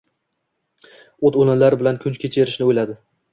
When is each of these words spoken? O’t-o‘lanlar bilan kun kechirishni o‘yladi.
O’t-o‘lanlar 1.29 1.77
bilan 1.83 2.01
kun 2.07 2.17
kechirishni 2.25 2.69
o‘yladi. 2.71 2.99